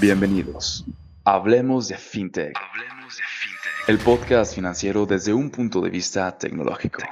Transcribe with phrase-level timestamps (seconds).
[0.00, 0.86] Bienvenidos.
[1.26, 2.56] Hablemos de FinTech.
[2.56, 3.88] Hablemos de FinTech.
[3.88, 7.02] El podcast financiero desde un punto de vista tecnológico.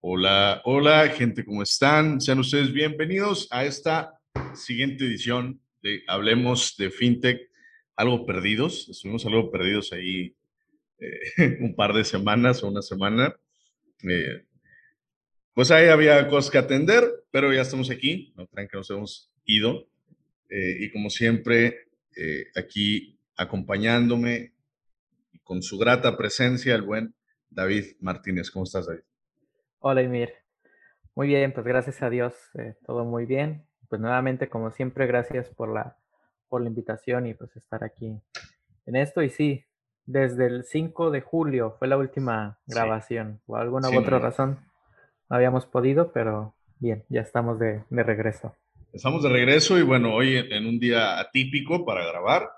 [0.00, 2.20] Hola, hola, gente, ¿cómo están?
[2.20, 4.20] Sean ustedes bienvenidos a esta
[4.54, 7.40] siguiente edición de Hablemos de FinTech.
[7.96, 10.36] Algo perdidos, estuvimos algo perdidos ahí
[11.00, 13.34] eh, un par de semanas o una semana.
[14.04, 14.44] Eh,
[15.52, 19.32] pues ahí había cosas que atender, pero ya estamos aquí, no crean que nos hemos
[19.44, 19.90] ido.
[20.50, 21.86] Eh, y como siempre,
[22.56, 24.52] aquí acompañándome
[25.42, 27.14] con su grata presencia, el buen
[27.48, 28.50] David Martínez.
[28.50, 29.02] ¿Cómo estás, David?
[29.78, 30.34] Hola, Emir.
[31.14, 32.34] Muy bien, pues gracias a Dios,
[32.84, 33.64] todo muy bien.
[33.88, 35.96] Pues nuevamente, como siempre, gracias por la,
[36.48, 38.20] por la invitación y pues estar aquí
[38.86, 39.22] en esto.
[39.22, 39.64] Y sí,
[40.06, 43.40] desde el 5 de julio fue la última grabación.
[43.46, 44.58] Por alguna u otra razón
[45.28, 48.56] no habíamos podido, pero bien, ya estamos de, regreso.
[48.92, 52.50] Estamos de regreso y bueno, hoy en un día atípico para grabar,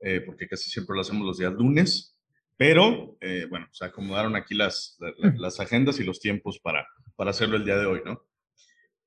[0.00, 2.16] eh, porque casi siempre lo hacemos los días lunes,
[2.56, 4.96] pero eh, bueno, se acomodaron aquí las,
[5.36, 8.24] las agendas y los tiempos para, para hacerlo el día de hoy, ¿no?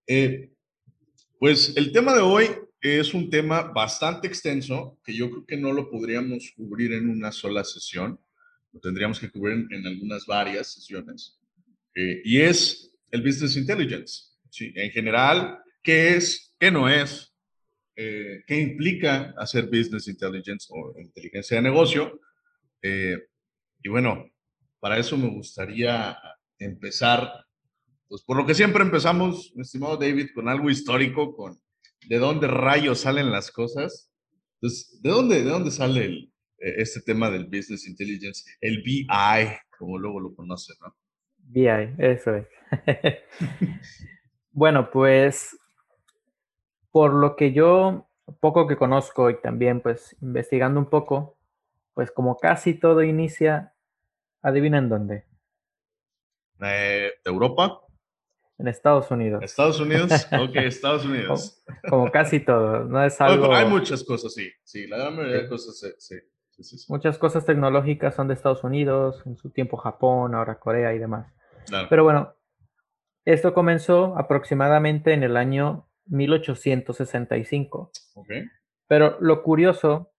[0.06, 0.52] Eh,
[1.40, 2.46] pues el tema de hoy
[2.80, 7.32] es un tema bastante extenso que yo creo que no lo podríamos cubrir en una
[7.32, 8.20] sola sesión,
[8.72, 11.40] lo tendríamos que cubrir en, algunas varias sesiones,
[11.96, 14.26] eh, y es el Business Intelligence.
[14.52, 14.72] ¿sí?
[14.76, 16.54] En general, ¿qué es?
[16.60, 17.34] ¿Qué no es?
[17.96, 22.20] Eh, ¿Qué implica hacer Business Intelligence o inteligencia de negocio?
[22.82, 23.16] Eh,
[23.82, 24.26] y bueno,
[24.82, 26.18] para eso me gustaría
[26.60, 27.32] empezar,
[28.10, 31.58] pues por lo que siempre empezamos, mi estimado David, con algo histórico, con
[32.06, 34.12] de dónde rayos salen las cosas.
[34.56, 38.44] Entonces, ¿de dónde, de dónde sale el, eh, este tema del Business Intelligence?
[38.60, 39.08] El BI,
[39.80, 40.94] como luego lo conocen, ¿no?
[41.38, 42.48] BI, eso es.
[44.52, 45.56] bueno, pues
[46.92, 48.08] por lo que yo
[48.40, 51.38] poco que conozco y también pues investigando un poco,
[51.94, 53.74] pues como casi todo inicia,
[54.42, 55.26] adivinen dónde.
[56.62, 57.82] Eh, ¿De Europa?
[58.60, 59.44] En Estados Unidos.
[59.44, 61.64] Estados Unidos, ok, Estados Unidos.
[61.88, 63.54] Como, casi todo, no es algo...
[63.54, 66.16] Hay muchas cosas, sí, sí, la gran mayoría de cosas, sí,
[66.60, 70.98] sí, Muchas cosas tecnológicas son de Estados Unidos, en su tiempo Japón, ahora Corea y
[70.98, 71.32] demás.
[71.90, 72.34] Pero bueno,
[73.26, 77.92] esto comenzó aproximadamente en el año 1865.
[78.16, 78.30] Ok.
[78.88, 80.12] Pero lo curioso,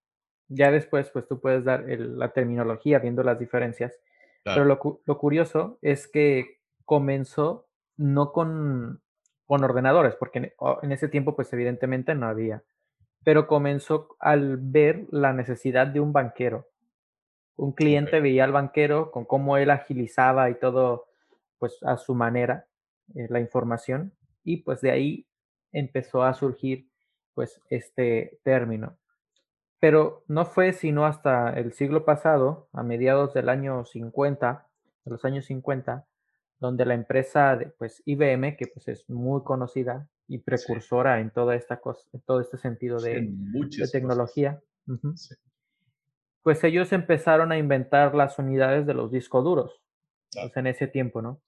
[0.49, 3.99] ya después, pues tú puedes dar la terminología viendo las diferencias,
[4.45, 7.67] pero lo, lo curioso es que comenzó
[7.99, 9.03] no con,
[9.45, 12.63] con ordenadores, porque en, ese tiempo pues evidentemente no había,
[13.25, 16.69] pero comenzó al ver la necesidad de un banquero.
[17.57, 21.07] Un cliente veía al banquero con cómo él agilizaba y todo
[21.59, 22.67] pues a su manera
[23.15, 24.13] eh, la información
[24.45, 25.27] y pues de ahí
[25.73, 26.89] empezó a surgir
[27.35, 28.99] pues este término.
[29.81, 34.67] Pero no fue sino hasta el siglo pasado, a mediados del año 50,
[35.05, 36.05] de los años 50,
[36.59, 41.55] donde la empresa de, pues IBM, que pues es muy conocida y precursora en toda
[41.55, 43.33] esta cosa, en todo este sentido de,
[43.93, 44.61] tecnología,
[46.43, 49.81] pues ellos empezaron a inventar las unidades de los discos duros,
[50.33, 51.41] pues, en ese tiempo, ¿no?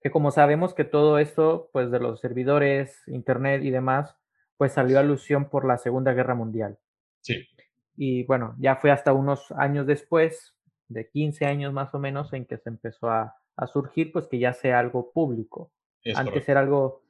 [0.00, 4.16] Que como sabemos que todo esto, pues de los servidores, internet y demás,
[4.56, 6.78] pues salió a alusión por la Segunda Guerra Mundial.
[7.20, 7.48] Sí.
[7.96, 10.54] Y bueno, ya fue hasta unos años después,
[10.88, 14.38] de 15 años más o menos, en que se empezó a, a surgir, pues que
[14.38, 15.72] ya sea algo público.
[16.14, 17.02] Antes era algo,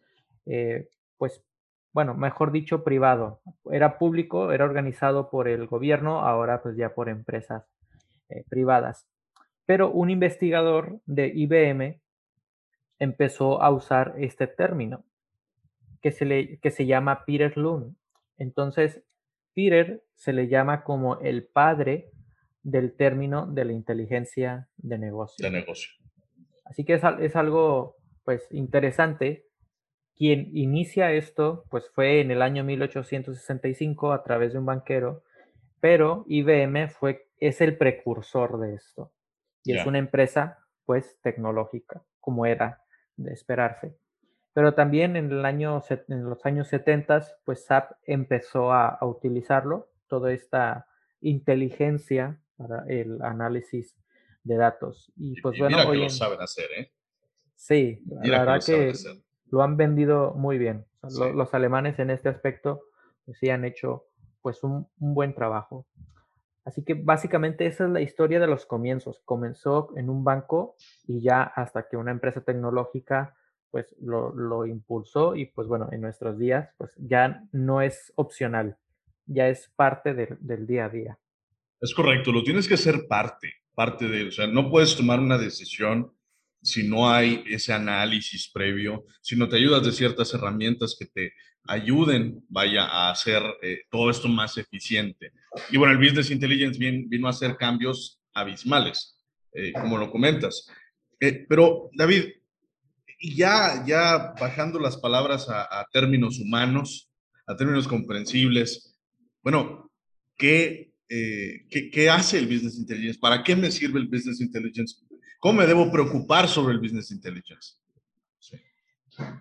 [0.46, 0.88] eh,
[1.18, 1.44] pues,
[1.92, 3.40] bueno, mejor dicho, privado.
[3.70, 7.64] Era público, era organizado por el gobierno, ahora pues ya por empresas
[8.30, 9.06] eh, privadas.
[9.66, 12.00] Pero un investigador de IBM
[12.98, 15.04] empezó a usar este término
[16.00, 17.96] que se, le, que se llama Peter Lund.
[18.36, 19.02] Entonces,
[19.54, 22.10] Peter se le llama como el padre
[22.62, 25.44] del término de la inteligencia de negocio.
[25.44, 25.92] De negocio.
[26.64, 29.46] Así que es, algo pues interesante.
[30.14, 35.22] Quien inicia esto pues fue en el año 1865 a través de un banquero,
[35.80, 39.12] pero IBM fue, es el precursor de esto.
[39.64, 42.82] Y es una empresa pues tecnológica, como era
[43.18, 43.94] de esperarse.
[44.54, 49.90] Pero también en, el año, en los años 70, pues SAP empezó a, a utilizarlo,
[50.08, 50.86] toda esta
[51.20, 53.96] inteligencia para el análisis
[54.42, 55.12] de datos.
[55.16, 56.92] Y pues bueno, mira que lo saben hacer, ¿eh?
[57.54, 58.92] Sí, la verdad que,
[59.50, 60.86] lo, han vendido muy bien.
[61.02, 62.82] los, alemanes en este aspecto
[63.24, 64.06] pues, sí han hecho
[64.42, 65.86] pues un, buen trabajo.
[66.68, 69.22] Así que básicamente esa es la historia de los comienzos.
[69.24, 70.76] Comenzó en un banco
[71.06, 73.34] y ya hasta que una empresa tecnológica
[73.70, 78.76] pues lo, lo, impulsó y pues bueno, en nuestros días pues ya no es opcional.
[79.24, 81.18] ya es parte del día a día.
[81.80, 85.38] Es correcto, lo tienes que ser parte, parte de, o sea, no puedes tomar una
[85.38, 86.12] decisión
[86.62, 91.32] si no hay ese análisis previo, si no te ayudas de ciertas herramientas que te
[91.68, 95.32] ayuden, vaya, a hacer eh, todo esto más eficiente.
[95.70, 99.16] Y bueno, el Business Intelligence vino, a hacer cambios abismales,
[99.52, 100.66] eh, como lo comentas.
[101.20, 102.24] Eh, pero, David,
[103.20, 107.10] ya, ya bajando las palabras a, términos humanos,
[107.46, 108.96] a términos comprensibles,
[109.42, 109.90] bueno,
[110.36, 113.18] ¿qué, ¿qué, ¿qué hace el Business Intelligence?
[113.18, 114.96] ¿Para qué me sirve el Business Intelligence?
[115.40, 117.74] ¿Cómo me debo preocupar sobre el Business Intelligence?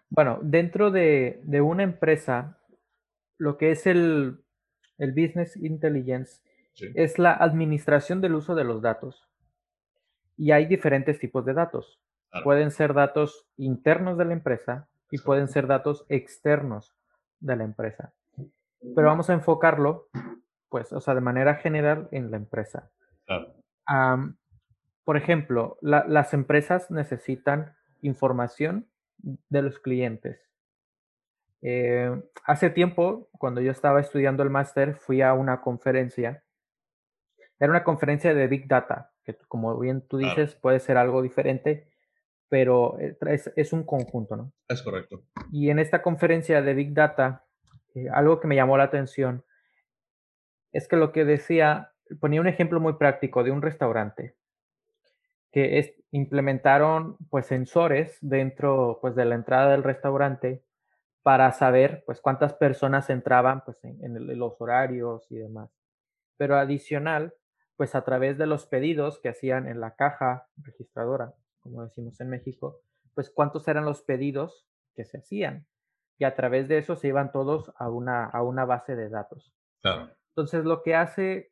[0.09, 2.59] Bueno, dentro de, una empresa,
[3.37, 4.43] lo que es el,
[4.97, 6.41] Business Intelligence
[6.95, 9.27] es la administración del uso de los datos.
[10.35, 11.99] Y hay diferentes tipos de datos.
[12.43, 16.95] Pueden ser datos internos de la empresa y pueden ser datos externos
[17.39, 18.13] de la empresa.
[18.95, 20.07] Pero vamos a enfocarlo,
[20.69, 22.89] pues, o sea, de manera general en la empresa.
[25.03, 30.39] por ejemplo, las empresas necesitan información de los clientes.
[31.61, 32.11] Eh,
[32.45, 36.43] hace tiempo, cuando yo estaba estudiando el máster, fui a una conferencia.
[37.59, 41.89] Era una conferencia de Big Data, que como bien tú dices, puede ser algo diferente,
[42.49, 43.17] pero eh,
[43.55, 44.53] es, un conjunto, ¿no?
[44.67, 45.23] Es correcto.
[45.51, 47.45] Y en esta conferencia de Big Data,
[47.95, 49.43] eh, algo que me llamó la atención
[50.71, 54.35] es que lo que decía, ponía un ejemplo muy práctico de un restaurante
[55.57, 60.63] que implementaron pues sensores dentro pues de la entrada del restaurante
[61.23, 65.71] para saber pues cuántas personas entraban pues en, los horarios y demás.
[66.37, 67.33] Pero adicional,
[67.75, 72.29] pues a través de los pedidos que hacían en la caja registradora, como decimos en
[72.29, 72.81] México,
[73.15, 75.65] pues cuántos eran los pedidos que se hacían.
[76.19, 79.55] Y a través de eso se iban todos a una, a una base de datos.
[80.35, 81.51] Entonces lo que hace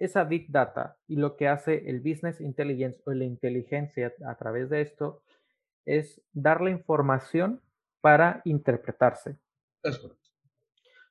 [0.00, 4.70] esa Big Data y lo que hace el Business Intelligence o la inteligencia a través
[4.70, 5.22] de esto
[5.84, 7.62] es darle información
[8.00, 9.38] para interpretarse.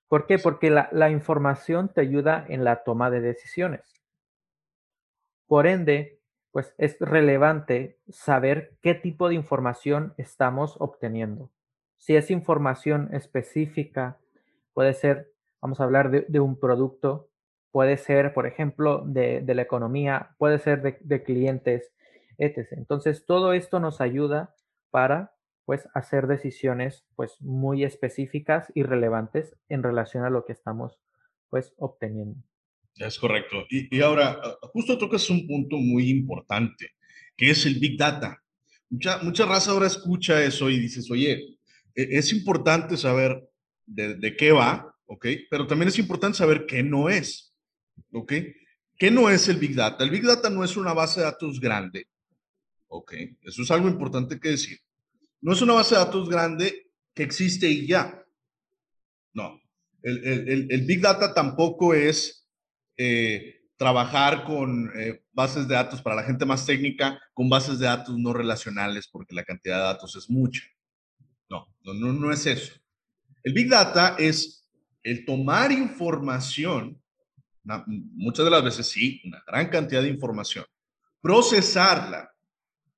[0.07, 0.39] ¿Por qué?
[0.39, 3.94] Porque la, la, información te ayuda en la toma de decisiones.
[5.48, 6.19] Por ende,
[6.51, 11.51] pues es relevante saber qué tipo de información estamos obteniendo.
[11.98, 14.18] Si es información específica,
[14.74, 17.30] puede ser, vamos a hablar de, de un producto
[17.71, 21.91] puede ser, por ejemplo, de, la economía, puede ser de, clientes,
[22.37, 22.67] etc.
[22.71, 24.55] Entonces, todo esto nos ayuda
[24.89, 25.33] para
[25.65, 30.97] pues hacer decisiones pues muy específicas y relevantes en relación a lo que estamos
[31.49, 32.41] pues obteniendo.
[32.95, 33.65] Es correcto.
[33.69, 36.91] Y, ahora, ah, justo tocas un punto muy importante,
[37.35, 38.41] que es el Big Data.
[38.89, 41.33] Mucha, mucha raza ahora escucha eso y dices, oye,
[41.93, 43.47] e, es importante saber
[43.85, 45.27] de, de qué va, ¿ok?
[45.49, 47.46] Pero también es importante saber qué no es.
[48.11, 48.33] ¿Ok?
[48.97, 50.03] ¿Qué no es el Big Data?
[50.03, 52.07] El Big Data no es una base de datos grande.
[52.88, 53.13] ¿Ok?
[53.41, 54.79] Eso es algo importante que decir.
[55.41, 58.23] No es una base de datos grande que existe y ya.
[59.33, 59.61] No.
[60.01, 62.47] El, Big Data tampoco es
[62.95, 67.85] eh, trabajar con eh, bases de datos para la gente más técnica, con bases de
[67.85, 70.63] datos no relacionales, porque la cantidad de datos es mucha.
[71.50, 72.73] No, no, no, no es eso.
[73.43, 74.67] El Big Data es
[75.03, 77.01] el tomar información
[77.85, 80.65] muchas de las veces sí, una gran cantidad de información,
[81.21, 82.31] procesarla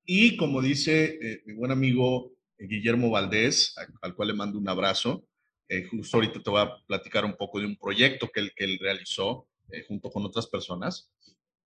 [0.04, 4.68] y como dice eh, mi buen amigo eh, Guillermo Valdés, al, cual le mando un
[4.68, 5.24] abrazo,
[5.68, 8.64] eh, justo ahorita te voy a platicar un poco de un proyecto que él, que
[8.64, 9.46] él realizó
[9.86, 11.12] junto con otras personas,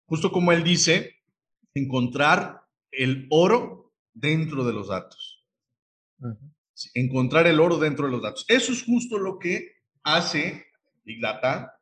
[0.05, 1.21] justo como él dice,
[1.73, 5.41] encontrar el oro dentro de los datos.
[6.93, 8.45] Encontrar el oro dentro de los datos.
[8.49, 10.65] Eso es justo lo que hace
[11.05, 11.79] Big Data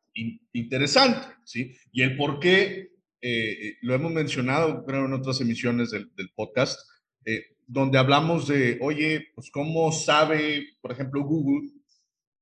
[0.52, 1.76] interesante, ¿sí?
[1.92, 6.80] Y el por qué, eh, lo hemos mencionado, creo, en otras emisiones del, podcast,
[7.24, 11.70] eh, donde hablamos de, oye, pues cómo sabe, por ejemplo, Google,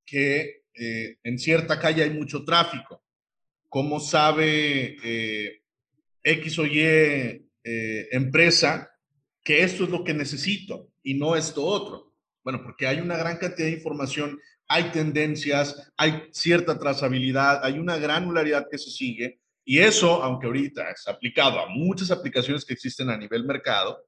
[0.06, 3.04] que eh, en cierta calle hay mucho tráfico,
[3.68, 4.96] cómo sabe
[6.24, 7.46] X o Y
[8.10, 8.90] empresa
[9.44, 12.14] que esto es lo que necesito y no esto otro.
[12.42, 14.38] Bueno, porque hay una gran cantidad de información
[14.72, 20.92] hay tendencias, hay cierta trazabilidad, hay una granularidad que se sigue y eso, aunque ahorita
[20.92, 23.98] es aplicado a muchas aplicaciones que existen a nivel mercado,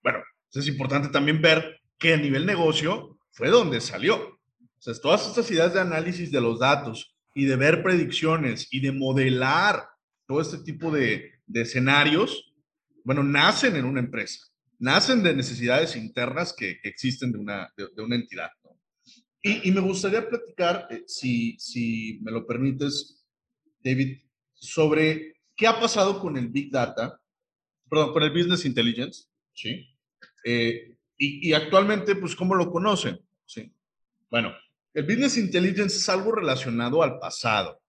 [0.00, 0.20] bueno,
[0.52, 4.14] es importante también ver que a nivel negocio fue donde salió.
[4.16, 8.78] O sea, todas estas ideas de análisis de los datos y de ver predicciones y
[8.78, 9.88] de modelar
[10.28, 12.54] todo este tipo de, escenarios,
[13.04, 14.38] bueno, nacen en una empresa,
[14.78, 18.50] nacen de necesidades internas que, existen de una, de una entidad.
[19.44, 23.26] Y, me gustaría platicar, eh, si, me lo permites,
[23.82, 24.18] David,
[24.54, 27.20] sobre qué ha pasado con el Big Data,
[27.90, 29.88] perdón, con el Business Intelligence, ¿sí?
[30.44, 33.20] Eh, y, y, actualmente, pues, ¿cómo lo conocen?
[33.44, 33.72] ¿Sí?
[34.30, 34.54] Bueno,
[34.94, 37.82] el Business Intelligence es algo relacionado al pasado,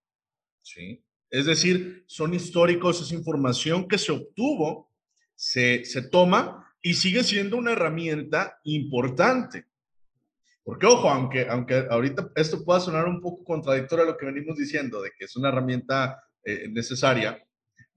[0.63, 1.03] ¿sí?
[1.29, 4.91] Es decir, son históricos, es información que se obtuvo,
[5.35, 9.67] se, se toma y sigue siendo una herramienta importante.
[10.63, 14.57] Porque, ojo, aunque, aunque ahorita esto pueda sonar un poco contradictorio a lo que venimos
[14.57, 17.43] diciendo, de que es una herramienta eh, necesaria,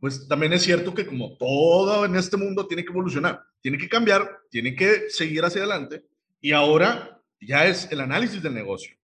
[0.01, 3.89] pues también es cierto que como todo en este mundo tiene que evolucionar, tiene que
[3.89, 6.05] cambiar, tiene que seguir hacia adelante,
[6.41, 8.97] y ahora ya es el análisis del negocio,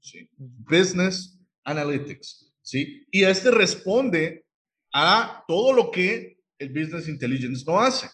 [0.00, 0.28] ¿sí?
[0.36, 3.06] Business Analytics, ¿sí?
[3.10, 4.44] Y este responde
[4.92, 8.08] a todo lo que el Business Intelligence no hace.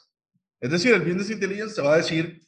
[0.61, 2.41] Es decir, el Business Intelligence te va a decir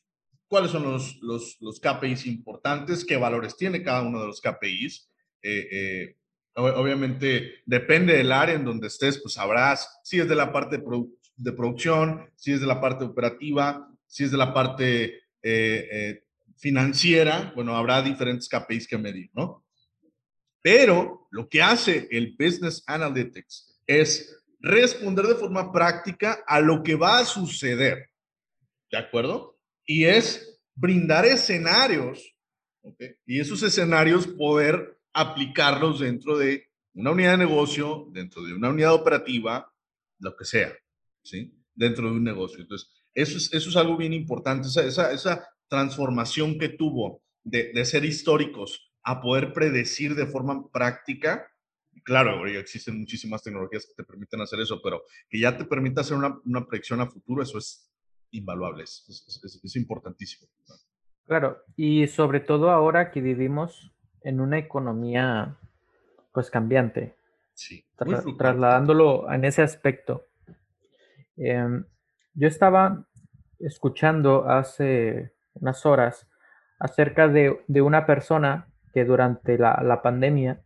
[0.54, 5.10] cuáles son los, los, los KPIs importantes, qué valores tiene cada uno de los KPIs.
[5.42, 6.16] Eh, eh,
[6.54, 11.52] obviamente, depende del área en donde estés, pues sabrás si es de la parte de,
[11.52, 16.22] producción, si es de la parte operativa, si es de la parte eh,
[16.56, 17.52] financiera.
[17.56, 19.64] Bueno, habrá diferentes KPIs que medir, ¿no?
[20.62, 26.94] Pero lo que hace el Business Analytics es responder de forma práctica a lo que
[26.94, 28.08] va a suceder.
[28.88, 29.53] ¿De acuerdo?
[29.86, 32.34] Y es brindar escenarios,
[33.26, 38.94] y esos escenarios poder aplicarlos dentro de una unidad de negocio, dentro de una unidad
[38.94, 39.72] operativa,
[40.18, 40.72] lo que sea,
[41.22, 41.54] ¿sí?
[41.74, 42.60] Dentro de un negocio.
[42.60, 47.72] Entonces, eso es, eso es algo bien importante, esa, esa, esa transformación que tuvo de,
[47.72, 51.48] de, ser históricos a poder predecir de forma práctica.
[52.04, 56.16] Claro, existen muchísimas tecnologías que te permiten hacer eso, pero que ya te permita hacer
[56.16, 57.88] una, una predicción a futuro, eso es
[58.34, 59.04] invaluables.
[59.62, 60.48] Es, importantísimo.
[61.26, 65.56] Claro, y sobre todo ahora que vivimos en una economía
[66.32, 67.16] pues cambiante.
[67.54, 67.86] Sí,
[68.36, 70.26] trasladándolo en ese aspecto.
[71.36, 71.84] Em,
[72.34, 73.06] yo estaba
[73.60, 76.28] escuchando hace unas horas
[76.78, 80.60] acerca de, una persona que durante la, pandemia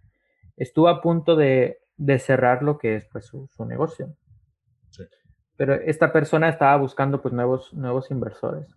[0.57, 1.79] estuvo a punto de,
[2.19, 4.17] cerrar lo que es pues, su, su negocio.
[5.59, 8.69] Pero esta persona estaba buscando pues nuevos, nuevos inversores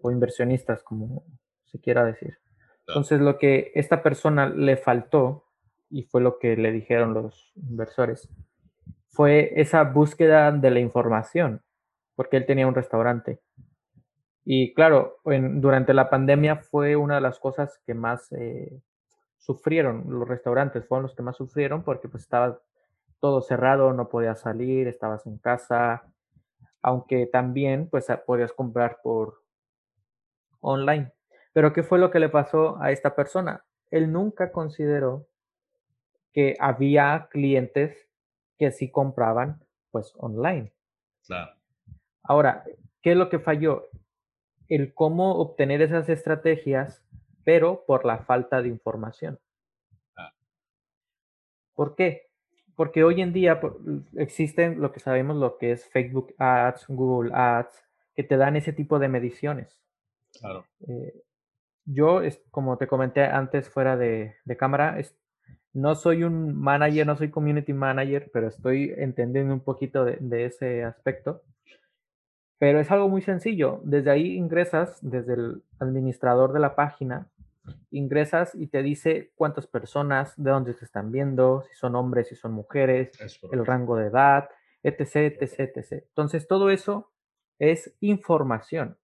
[0.00, 1.24] o inversionistas, como
[1.64, 2.38] se quiera decir.
[2.86, 5.46] Entonces lo que esta persona le faltó,
[5.90, 8.28] y fue lo que le dijeron los inversores,
[9.10, 11.60] fue esa búsqueda de la información,
[12.14, 13.40] porque él tenía un restaurante.
[14.44, 18.80] Y claro, durante la pandemia fue una de las cosas que más eh,
[19.38, 22.60] sufrieron, los restaurantes fueron los que más sufrieron porque pues estaba
[23.24, 26.04] todo cerrado, no podías salir, estabas en casa,
[26.82, 29.42] aunque también pues podías comprar por
[30.60, 31.10] online.
[31.54, 33.64] Pero ¿qué fue lo que le pasó a esta persona?
[33.90, 35.26] Él nunca consideró
[36.34, 37.96] que había clientes
[38.58, 40.74] que sí compraban pues online.
[41.26, 41.54] Claro.
[42.24, 42.62] Ahora,
[43.00, 43.88] ¿qué es lo que falló?
[44.68, 47.02] El cómo obtener esas estrategias,
[47.42, 49.40] pero por la falta de información.
[51.74, 52.33] ¿Por qué?
[52.76, 53.60] Porque hoy en día
[54.16, 58.72] existen lo que sabemos, lo que es Facebook Ads, Google Ads, que te dan ese
[58.72, 59.78] tipo de mediciones.
[60.38, 60.64] Claro.
[60.88, 61.22] Eh,
[61.84, 64.98] yo, como te comenté antes fuera de, cámara,
[65.72, 70.46] no soy un manager, no soy community manager, pero estoy entendiendo un poquito de, de
[70.46, 71.42] ese aspecto.
[72.58, 73.80] Pero es algo muy sencillo.
[73.84, 77.28] Desde ahí ingresas, desde el administrador de la página,
[77.90, 82.36] ingresas y te dice cuántas personas, de dónde se están viendo, si son hombres, si
[82.36, 83.10] son mujeres,
[83.50, 84.48] el rango de edad,
[84.82, 86.04] etc, etc, etc.
[86.08, 87.10] Entonces, todo eso
[87.58, 88.98] es información.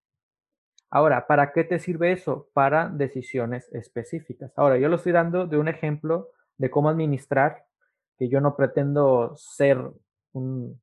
[0.90, 2.48] Ahora, ¿para qué te sirve eso?
[2.52, 4.52] Para decisiones específicas.
[4.56, 7.64] Ahora, yo lo estoy dando de un ejemplo de cómo administrar,
[8.18, 9.78] que yo no pretendo ser
[10.32, 10.80] un,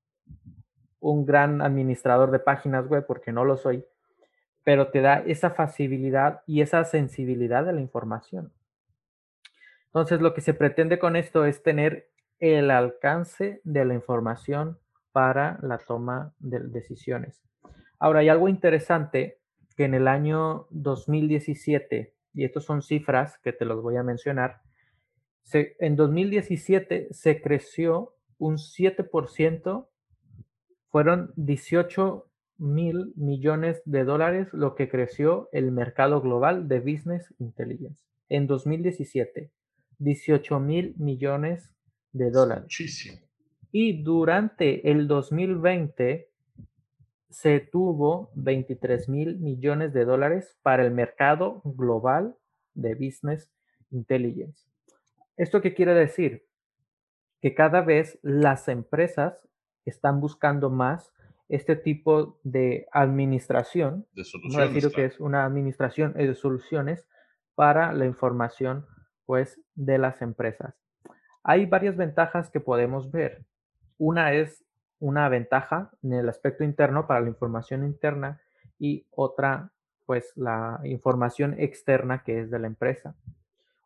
[1.00, 3.86] un gran administrador de páginas web porque no lo soy,
[4.68, 8.52] pero te da esa facilidad y esa sensibilidad de la información.
[9.86, 12.10] Entonces, lo que se pretende con esto es tener
[12.40, 14.78] el alcance de la información
[15.14, 17.42] para la toma de decisiones.
[17.98, 19.40] Ahora, hay algo interesante
[19.78, 24.60] que en el año 2017, y estas son cifras que te los voy a mencionar,
[25.54, 29.88] en 2017 se creció un 7%,
[30.90, 38.02] fueron 18 mil millones de dólares lo que creció el mercado global de Business Intelligence.
[38.30, 39.52] En 2017,
[40.00, 41.74] 18 mil millones
[42.12, 42.64] de dólares.
[42.64, 43.18] Muchísimo.
[43.72, 46.30] Y durante el 2020
[47.30, 52.36] se tuvo 23 mil millones de dólares para el mercado global
[52.74, 53.52] de Business
[53.92, 54.68] Intelligence.
[55.36, 56.48] ¿Esto qué quiere decir?
[57.42, 59.48] Que cada vez las empresas
[59.86, 61.14] están buscando más
[61.50, 67.08] este tipo de administración, de soluciones, decir que es una administración de soluciones
[67.56, 68.86] para la información
[69.25, 70.75] pues de las empresas.
[71.44, 73.46] Hay varias ventajas que podemos ver.
[73.98, 74.66] Una es
[75.00, 78.42] una ventaja en el aspecto interno para la información interna
[78.80, 79.72] y otra
[80.06, 83.16] pues la información externa que es de la empresa.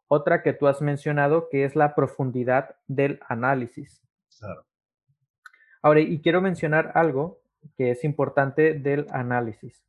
[0.08, 4.01] Otra que tú has mencionado que es la profundidad del análisis.
[5.82, 7.41] Ahora, y quiero mencionar algo
[7.77, 9.84] que es importante del análisis.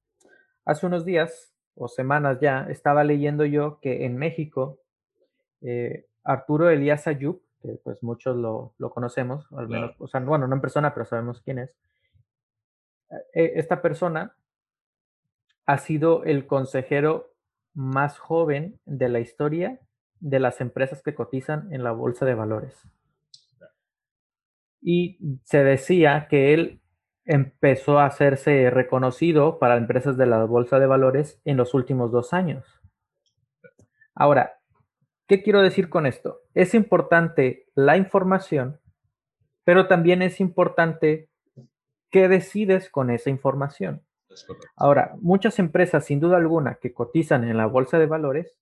[0.64, 4.78] Hace unos días o semanas ya estaba leyendo yo que en México
[5.62, 10.54] eh, Arturo Elías Ayub, que pues muchos lo, conocemos, al menos, o sea, bueno, no
[10.54, 11.76] en persona, pero sabemos quién es.
[13.34, 14.34] Eh, esta persona
[15.66, 17.32] ha sido el consejero
[17.74, 19.80] más joven de la historia
[20.20, 22.76] de las empresas que cotizan en la bolsa de valores.
[24.80, 26.81] Y se decía que él
[27.24, 32.32] empezó a hacerse reconocido para empresas de la bolsa de valores en los últimos dos
[32.32, 32.80] años.
[34.14, 34.60] Ahora,
[35.26, 36.40] ¿qué quiero decir con esto?
[36.54, 38.80] Es importante la información,
[39.64, 41.30] pero también es importante
[42.10, 44.04] qué decides con esa información.
[44.76, 48.56] Ahora, muchas empresas, sin duda alguna, que cotizan en la bolsa de valores,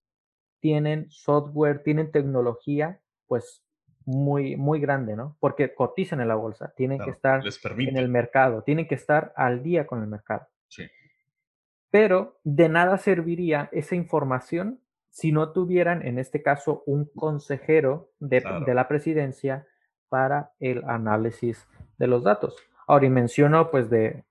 [0.61, 3.65] tienen software, tienen tecnología, pues
[4.05, 5.37] muy, muy grande, ¿no?
[5.41, 7.43] Porque cotizan en la bolsa, tienen que estar
[7.79, 10.47] en el mercado, tienen que estar al día con el mercado.
[10.69, 10.85] Sí.
[11.91, 14.81] Pero de nada serviría esa información
[15.11, 18.43] si no tuvieran, en este caso, un consejero de,
[18.75, 19.67] la presidencia
[20.09, 21.67] para el análisis
[21.99, 22.57] de los datos.
[22.87, 24.25] Ahora, y menciono pues de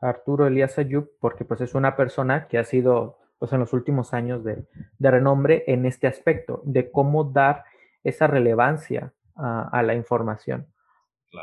[0.00, 4.14] Arturo Elías Ayub porque pues es una persona que ha sido pues en los últimos
[4.14, 4.64] años de,
[4.98, 7.64] de renombre en este aspecto, de cómo dar
[8.04, 10.66] esa relevancia a, la información.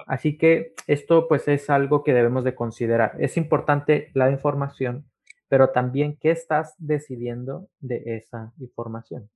[0.06, 3.16] Así que esto pues es algo que debemos de considerar.
[3.20, 5.10] Es importante la información,
[5.48, 9.30] pero también qué estás decidiendo de esa información.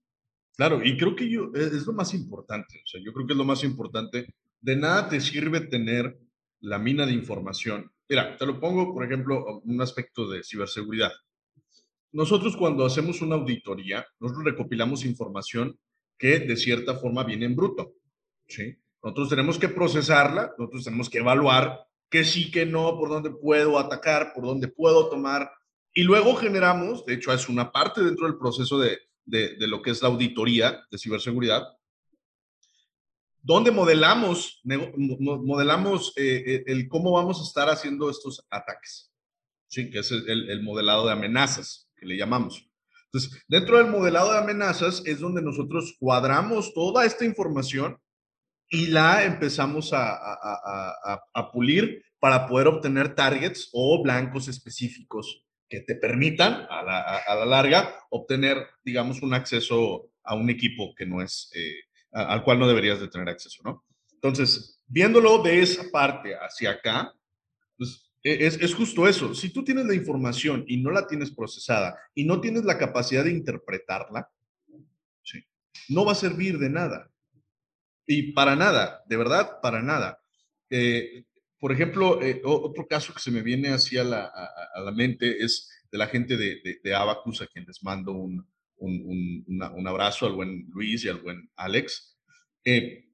[0.56, 3.34] Claro, y creo que yo, e, es lo más importante, o sea, yo creo que
[3.34, 4.28] es lo más importante.
[4.62, 6.16] De nada te sirve tener
[6.60, 7.92] la mina de información.
[8.08, 11.12] Mira, te lo pongo, por ejemplo, un aspecto de ciberseguridad.
[12.12, 15.80] Nosotros cuando hacemos una auditoría, nosotros recopilamos información
[16.18, 17.94] que de cierta forma viene en bruto.
[18.48, 18.78] ¿sí?
[19.02, 23.78] Nosotros tenemos que procesarla, nosotros tenemos que evaluar qué sí, qué no, por dónde puedo
[23.78, 25.52] atacar, por dónde puedo tomar.
[25.94, 29.92] Y luego generamos, de hecho es una parte dentro del proceso de, de, lo que
[29.92, 31.64] es la auditoría de ciberseguridad,
[33.42, 39.12] donde modelamos, modelamos eh, eh, el cómo vamos a estar haciendo estos ataques.
[39.68, 42.70] Sí, que es el, el modelado de amenazas, que le llamamos.
[43.14, 48.00] Entonces, dentro del modelado de amenazas es donde nosotros cuadramos toda esta información
[48.70, 50.18] y la empezamos a,
[51.34, 57.94] a, pulir para poder obtener targets o blancos específicos que te permitan a la, larga
[58.10, 61.82] obtener, digamos, un acceso a un equipo que no es, eh,
[62.14, 63.86] al cual no deberías de tener acceso, ¿no?
[64.14, 67.14] Entonces, viéndolo de esa parte hacia acá,
[68.24, 69.36] pues e, es, justo eso.
[69.36, 73.24] Si tú tienes la información y no la tienes procesada y no tienes la capacidad
[73.24, 74.30] de interpretarla,
[75.90, 77.12] no va a servir de nada.
[78.06, 80.20] Y para nada, de verdad, para nada.
[80.70, 81.26] Eh,
[81.60, 85.98] por ejemplo, eh, otro caso que se me viene así a la, mente es de
[85.98, 91.10] la gente de, de, Abacus, a quien les mando un, abrazo al buen Luis y
[91.10, 92.18] al buen Alex.
[92.66, 93.06] Eh,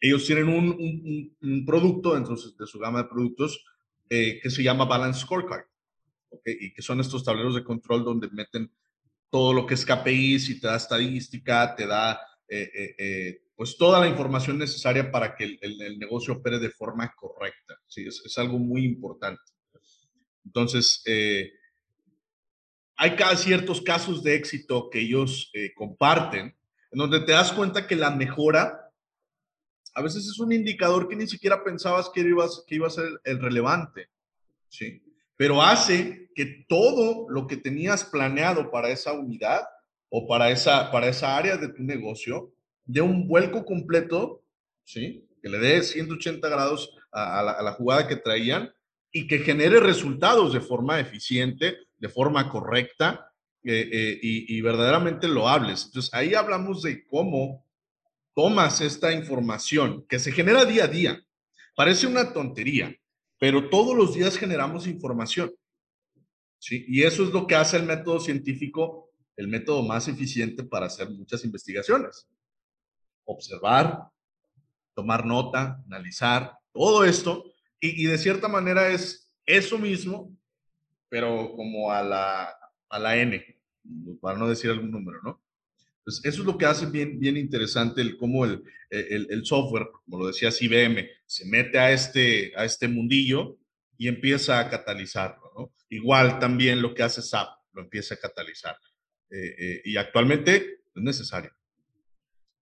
[0.00, 3.64] ellos tienen un, producto dentro de su gama de productos
[4.10, 5.64] eh, que se llama Balance Scorecard,
[6.44, 8.70] y que son estos tableros de control donde meten
[9.30, 14.00] todo lo que es KPIs y te da estadística, te da eh, eh, pues toda
[14.00, 17.78] la información necesaria para que el, negocio opere de forma correcta.
[17.86, 18.06] ¿sí?
[18.06, 19.42] Es, algo muy importante.
[20.44, 21.02] Entonces,
[22.96, 26.56] hay ciertos casos de éxito que ellos comparten,
[26.90, 28.87] en donde te das cuenta que la mejora
[29.98, 33.20] a veces es un indicador que ni siquiera pensabas que iba, que iba a ser
[33.24, 34.08] el relevante,
[34.68, 35.02] ¿sí?
[35.36, 39.62] Pero hace que todo lo que tenías planeado para esa unidad
[40.08, 42.52] o para esa, para esa área de tu negocio
[42.84, 44.44] dé un vuelco completo,
[44.84, 45.26] ¿sí?
[45.42, 48.72] Que le dé 180 grados a, la, jugada que traían
[49.10, 53.32] y que genere resultados de forma eficiente, de forma correcta
[53.64, 55.86] eh, eh, y, y verdaderamente loables.
[55.86, 57.66] Entonces, ahí hablamos de cómo
[58.38, 61.26] tomas esta información que se genera día a día.
[61.74, 62.96] Parece una tontería,
[63.36, 65.52] pero todos los días generamos información.
[66.60, 66.84] ¿sí?
[66.86, 71.10] Y eso es lo que hace el método científico el método más eficiente para hacer
[71.10, 72.28] muchas investigaciones.
[73.24, 74.04] Observar,
[74.94, 77.44] tomar nota, analizar, todo esto,
[77.80, 80.32] y, de cierta manera es eso mismo,
[81.08, 82.56] pero como a la,
[82.88, 83.44] a la N,
[84.20, 85.42] para no decir algún número, ¿no?
[86.08, 90.18] Eso es lo que hace bien, bien interesante el cómo el, el, el, software, como
[90.18, 93.58] lo decía IBM, se mete a este, a este mundillo
[93.96, 95.72] y empieza a catalizarlo.
[95.88, 98.76] Igual también lo que hace SAP, lo empieza a catalizar.
[99.30, 101.50] Eh, eh, y actualmente es necesario.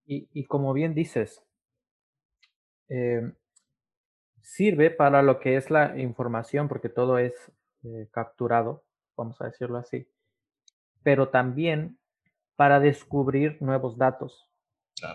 [0.05, 1.43] Y, y como bien dices,
[2.89, 3.33] eh,
[4.43, 7.35] sirve para lo que es la información, porque todo es
[7.83, 8.85] eh, capturado,
[9.17, 10.09] vamos a decirlo así,
[11.03, 11.99] pero también
[12.57, 14.49] para descubrir nuevos datos.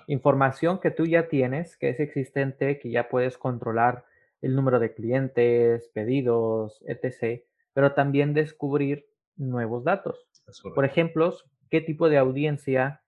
[0.07, 4.05] Información que tú ya tienes, que es existente, que ya puedes controlar
[4.41, 10.27] el número de clientes, pedidos, etc., pero también descubrir nuevos datos.
[10.75, 11.35] Por ejemplo,
[11.69, 13.01] qué tipo de audiencia,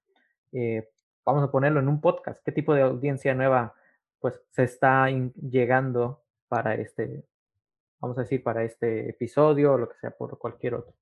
[0.51, 0.89] eh,
[1.25, 3.75] vamos a ponerlo en un podcast, qué tipo de audiencia nueva
[4.19, 7.25] pues se está llegando para este,
[7.99, 10.93] vamos a decir, para este episodio o lo que sea, por cualquier otro.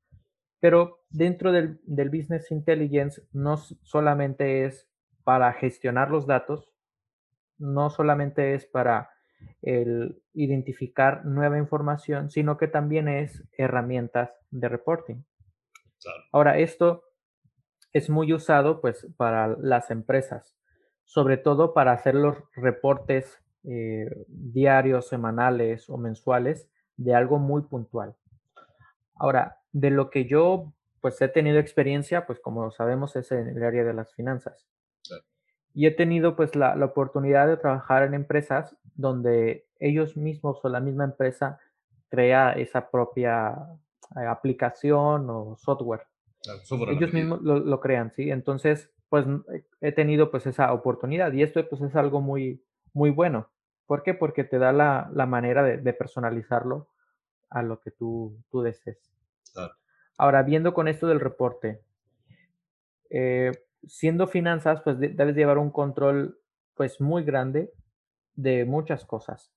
[0.62, 4.88] Pero dentro del, del Business Intelligence no solamente es
[5.26, 6.72] para gestionar los datos,
[7.58, 9.10] no solamente es para
[9.62, 15.24] el identificar nueva información, sino que también es herramientas de reporting.
[16.32, 17.04] Ahora, esto
[17.92, 20.56] es muy usado pues para las empresas
[21.12, 28.16] sobre todo para hacer los reportes eh, diarios, semanales o mensuales de algo muy puntual.
[29.16, 33.64] Ahora, de lo que yo pues he tenido experiencia, pues como sabemos es en el
[33.64, 34.68] área de las finanzas.
[35.74, 40.70] Y he tenido pues la, la, oportunidad de trabajar en empresas donde ellos mismos o
[40.70, 41.60] la misma empresa
[42.10, 43.56] crea esa propia
[44.18, 46.02] eh, aplicación o software.
[46.90, 48.30] ellos mismos lo, lo, crean, ¿sí?
[48.30, 49.26] Entonces, pues
[49.80, 53.50] he tenido pues esa oportunidad y esto pues es algo muy, muy bueno.
[53.86, 54.14] ¿Por qué?
[54.14, 56.88] Porque te da la, la manera de, personalizarlo
[57.50, 59.12] a lo que tú, tú desees.
[60.18, 61.82] Ahora, viendo con esto del reporte,
[63.10, 63.52] eh,
[63.88, 66.40] siendo finanzas, pues debes llevar un control
[66.76, 67.74] pues muy grande
[68.36, 69.52] de muchas cosas.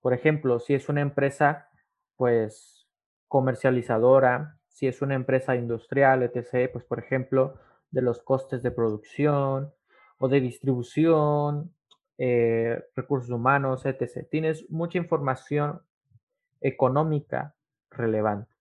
[0.00, 1.68] Por ejemplo, si es una empresa
[2.16, 2.88] pues
[3.28, 7.54] comercializadora, si es una empresa industrial, etc., pues por ejemplo,
[7.90, 9.72] de los costes de producción
[10.18, 11.74] o de distribución,
[12.16, 14.26] eh, recursos humanos, etc.
[14.30, 15.82] Tienes mucha información
[16.60, 17.54] económica
[17.90, 18.57] relevante.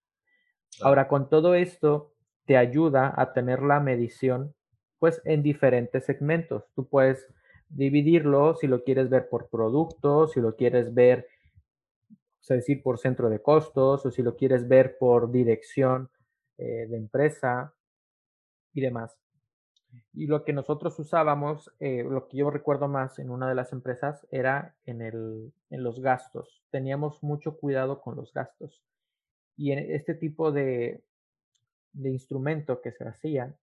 [0.82, 2.14] Ahora, con todo esto,
[2.46, 4.54] te ayuda a tener la medición
[5.00, 6.64] pues en diferentes segmentos.
[6.76, 7.28] Tú puedes
[7.70, 11.28] dividirlo si lo quieres ver por producto, si lo quieres ver,
[12.42, 16.10] es decir, por centro de costos, o si lo quieres ver por dirección
[16.58, 17.74] eh, de empresa,
[18.78, 19.18] y demás.
[20.14, 23.74] Y lo que nosotros usábamos, eh, lo que yo recuerdo más en una de las
[23.74, 26.64] empresas era en, el, en los gastos.
[26.70, 28.84] Teníamos mucho cuidado con los gastos.
[29.58, 31.04] Y en este tipo de,
[31.94, 33.56] de instrumento que se hacía,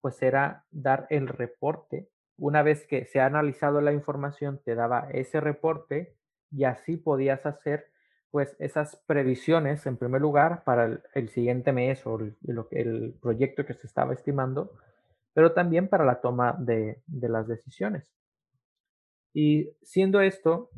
[0.00, 2.08] pues era dar el reporte.
[2.36, 6.16] Una vez que se ha analizado la información, te daba ese reporte
[6.50, 7.92] y así podías hacer
[8.30, 12.36] pues esas previsiones en primer lugar para el, siguiente mes o el,
[12.70, 14.72] el, proyecto que se estaba estimando,
[15.34, 18.10] pero también para la toma de, de, las decisiones.
[19.34, 20.70] Y siendo esto,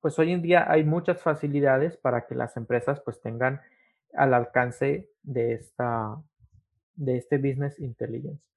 [0.00, 3.60] pues hoy en día hay muchas facilidades para que las empresas pues tengan
[4.16, 6.16] al alcance de, esta,
[6.94, 8.48] de este business intelligence.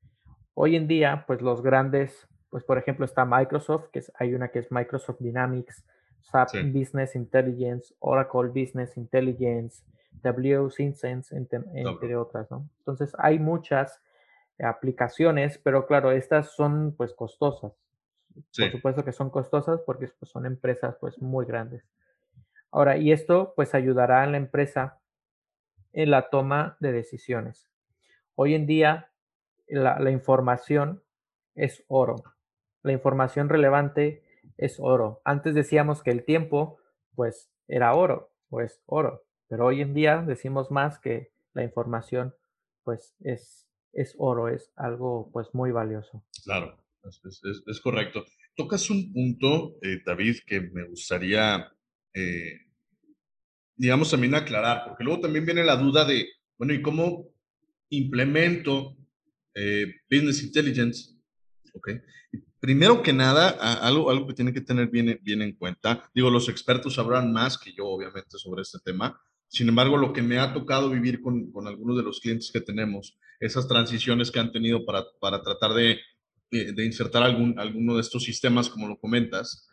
[0.53, 4.49] Hoy en día, pues los grandes, pues por ejemplo está Microsoft, que es, hay una
[4.49, 5.85] que es Microsoft Dynamics,
[6.21, 9.83] SAP Business Intelligence, Oracle Business Intelligence,
[10.21, 12.69] W Sense, entre, otras, ¿no?
[12.79, 14.01] Entonces hay muchas
[14.59, 17.73] aplicaciones, pero claro, estas son pues costosas.
[18.57, 21.83] Por supuesto que son costosas porque pues, son empresas pues muy grandes.
[22.71, 24.98] Ahora, y esto pues ayudará a la empresa
[25.93, 27.69] en la toma de decisiones.
[28.35, 29.11] Hoy en día
[29.67, 31.03] la, información
[31.55, 32.23] es oro.
[32.83, 34.23] La información relevante
[34.57, 35.21] es oro.
[35.25, 36.79] Antes decíamos que el tiempo,
[37.15, 39.25] pues, era oro, pues oro.
[39.47, 42.33] Pero hoy en día decimos más que la información,
[42.83, 46.23] pues, es, es oro, es algo, pues, muy valioso.
[46.43, 48.25] Claro, es, correcto.
[48.55, 51.71] Tocas un punto, eh, David, que me gustaría,
[52.13, 52.68] eh,
[53.79, 57.29] digamos, también aclarar, porque luego también viene la duda de, bueno, ¿y cómo
[57.89, 58.97] implemento
[59.55, 61.15] eh, Business Intelligence?
[61.73, 61.91] ¿ok?
[62.59, 66.49] Primero que nada, algo, algo que tiene que tener bien, bien en cuenta, digo, los
[66.49, 70.53] expertos sabrán más que yo, obviamente, sobre este tema, Sin embargo, lo que me ha
[70.53, 74.85] tocado vivir con, con algunos de los clientes que tenemos, esas transiciones que han tenido
[74.85, 75.99] para, para tratar de,
[76.51, 79.69] de, insertar algún, alguno de estos sistemas, como lo comentas,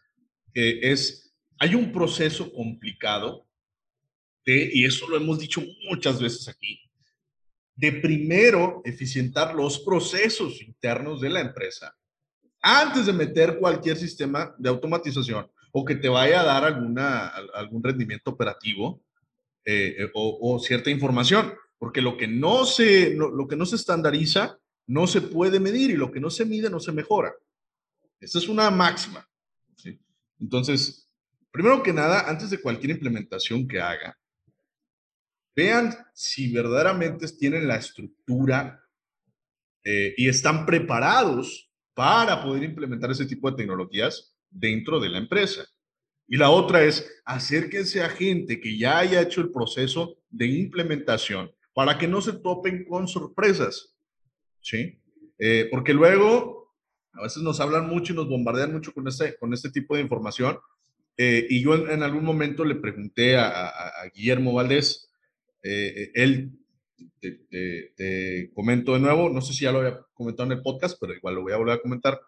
[0.55, 3.46] es, hay un proceso complicado
[4.47, 6.81] de, y eso lo hemos dicho muchas veces aquí,
[7.75, 11.95] de primero eficientar los procesos internos de la empresa
[12.63, 17.83] antes de meter cualquier sistema de automatización o que te vaya a dar alguna, algún
[17.83, 19.03] rendimiento operativo
[19.65, 24.59] eh, eh, o, cierta información, porque lo que, no se, lo que no se estandariza
[24.87, 27.35] no se puede medir y lo que no se mide no se mejora.
[28.21, 29.29] Esa es una máxima.
[30.41, 31.11] Entonces,
[31.51, 34.17] primero que nada, antes de cualquier implementación que haga,
[35.57, 38.85] vean si verdaderamente tienen la estructura
[39.83, 45.67] eh, y están preparados para poder implementar ese tipo de tecnologías dentro de la empresa.
[46.29, 51.51] Y la otra es acérquense a gente que ya haya hecho el proceso de implementación
[51.73, 53.97] para que no se topen con sorpresas.
[54.61, 55.01] ¿Sí?
[55.39, 56.75] Eh, porque luego
[57.13, 60.03] a veces nos hablan mucho y nos bombardean mucho con este, con este tipo de
[60.03, 60.59] información.
[61.17, 63.73] Eh, y yo en, algún momento le pregunté a,
[64.15, 65.06] Guillermo Valdés,
[65.67, 66.53] eh, él,
[67.21, 71.15] te, comento de nuevo, no sé si ya lo había comentado en el podcast, pero
[71.15, 72.21] igual lo voy a volver a comentar.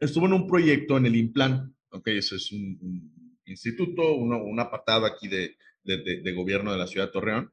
[0.00, 5.26] estuvo en un proyecto en el Implan Ok, ese es un, instituto, un apartado aquí
[5.26, 5.56] de,
[6.34, 7.52] gobierno de la ciudad de Torreón.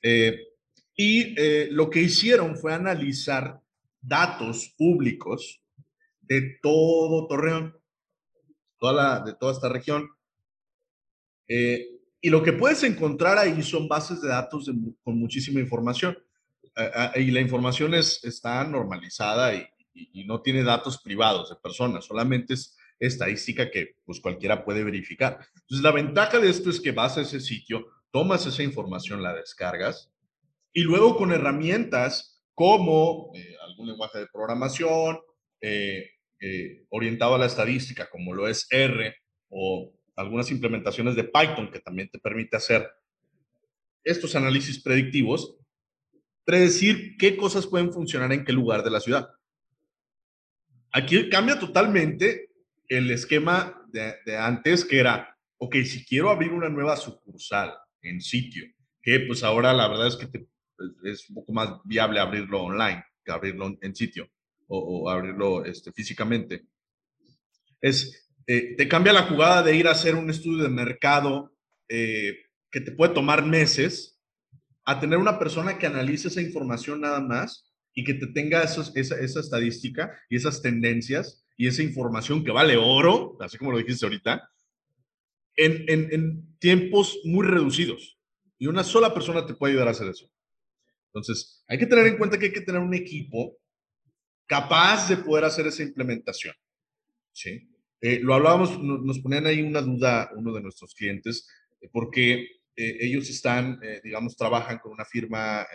[0.00, 0.38] Eh,
[0.94, 3.60] y eh, lo que hicieron fue analizar
[4.00, 5.60] datos públicos
[6.20, 7.76] de todo Torreón,
[8.78, 10.08] toda la, de toda esta región.
[11.48, 11.91] Eh,
[12.22, 14.70] y lo que puedes encontrar ahí son bases de datos
[15.02, 16.16] con muchísima información.
[17.16, 22.54] y la información es, está normalizada y, y, no tiene datos privados de personas, solamente
[22.54, 25.38] es estadística que pues cualquiera puede verificar.
[25.54, 29.34] Entonces, la ventaja de esto es que vas a ese sitio, tomas esa información, la
[29.34, 30.12] descargas
[30.72, 35.18] y luego con herramientas como eh, algún lenguaje de programación
[35.60, 39.14] eh, eh, orientado a la estadística, como lo es R
[39.48, 42.88] o algunas implementaciones de Python que también te permite hacer
[44.04, 45.56] estos análisis predictivos,
[46.44, 49.30] predecir qué cosas pueden funcionar en qué lugar de la ciudad.
[50.90, 52.50] Aquí cambia totalmente
[52.88, 58.64] el esquema de, antes que era, ok, si quiero abrir una nueva sucursal en sitio,
[59.00, 60.44] que pues ahora la verdad es que pues,
[61.04, 64.28] es un poco más viable abrirlo online que abrirlo en sitio
[64.68, 66.64] o, abrirlo este, físicamente.
[67.80, 71.54] Es, eh, te cambia la jugada de ir a hacer un estudio de mercado
[71.88, 72.36] eh,
[72.70, 74.20] que te puede tomar meses
[74.84, 78.82] a tener una persona que analice esa información nada más y que te tenga esa,
[78.94, 84.04] esa estadística y esas tendencias y esa información que vale oro, así como lo dijiste
[84.04, 84.46] ahorita,
[85.56, 88.18] en, en, tiempos muy reducidos.
[88.58, 90.30] Y una sola persona te puede ayudar a hacer eso.
[91.06, 93.56] Entonces, hay que tener en cuenta que hay que tener un equipo
[94.46, 96.54] capaz de poder hacer esa implementación.
[97.32, 97.71] ¿sí?
[98.02, 101.48] Eh, lo hablábamos, nos ponían ahí una duda uno de nuestros clientes,
[101.80, 102.34] eh, porque
[102.76, 105.66] eh, ellos están, digamos, trabajan con una firma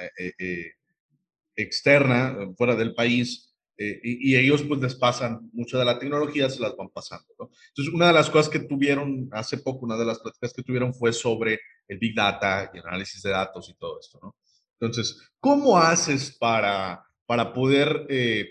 [1.56, 3.48] externa, fuera del país,
[3.80, 7.28] eh, y, ellos pues les pasan mucha de la tecnología, se las van pasando.
[7.38, 7.52] ¿no?
[7.70, 10.96] Entonces, una de las cosas que tuvieron hace poco, una de las pláticas que tuvieron
[10.96, 14.20] fue sobre el Big Data y el análisis de datos y todo esto.
[14.22, 14.36] ¿no?
[14.80, 18.50] Entonces, ¿cómo haces para, para poder eh,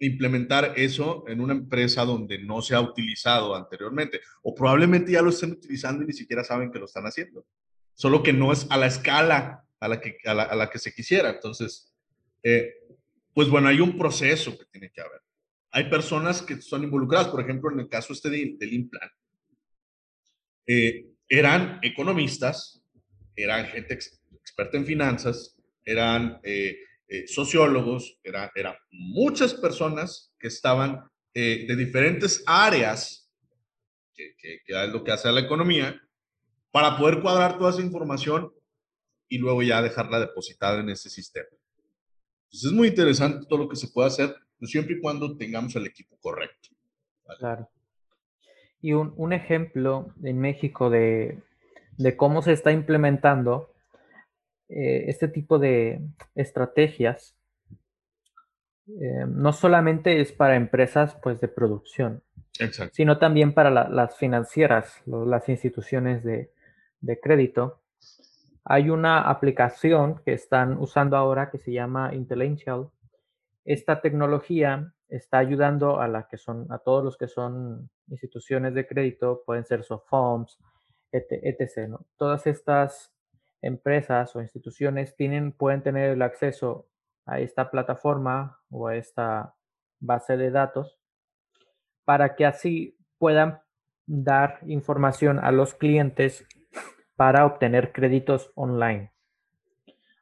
[0.00, 4.20] implementar eso en una empresa donde no se ha utilizado anteriormente?
[4.42, 7.46] O probablemente ya lo estén utilizando y ni siquiera saben que lo están haciendo.
[7.94, 10.78] Solo que no es a la escala a la que, a la, a la que
[10.78, 11.30] se quisiera.
[11.30, 11.92] Entonces,
[12.42, 12.74] eh,
[13.34, 15.20] pues bueno, hay un proceso que tiene que haber.
[15.70, 19.12] Hay personas que son involucradas, por ejemplo, en el caso este del implant.
[20.66, 22.82] Eh, eran economistas,
[23.36, 31.76] eran gente experta en finanzas, eran eh, eh, sociólogos, eran muchas personas que estaban de
[31.76, 33.30] diferentes áreas,
[34.12, 36.00] que, que, que es lo que hace a la economía,
[36.72, 38.52] para poder cuadrar toda esa información
[39.28, 41.48] y luego ya dejarla depositada en ese sistema.
[42.44, 45.76] Entonces es muy interesante todo lo que se puede hacer, pues, siempre y cuando tengamos
[45.76, 46.70] el equipo correcto.
[47.38, 47.68] Claro.
[48.80, 51.42] Y un, ejemplo en México de,
[52.16, 53.74] cómo se está implementando
[54.68, 56.00] eh, este tipo de
[56.34, 57.34] estrategias,
[58.86, 62.22] eh, no solamente es para empresas pues, de producción,
[62.92, 66.50] sino también para las financieras, las instituciones de,
[67.00, 67.80] de crédito,
[68.64, 72.90] hay una aplicación que están usando ahora que se llama Intellectual.
[73.64, 78.86] Esta tecnología está ayudando a la que son a todos los que son instituciones de
[78.86, 80.58] crédito, pueden ser SoftFoams,
[81.12, 81.88] etc.
[81.88, 82.04] ¿no?
[82.18, 83.10] Todas estas
[83.62, 86.86] empresas o instituciones tienen, pueden tener el acceso
[87.26, 89.54] a esta plataforma o a esta
[90.00, 90.98] base de datos
[92.04, 93.60] para que así puedan
[94.06, 96.46] dar información a los clientes
[97.16, 99.12] para obtener créditos online.